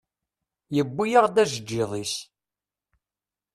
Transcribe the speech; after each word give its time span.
Yewwi-yaɣ-d 0.75 1.41
ajeǧǧiḍ-is. 1.43 2.13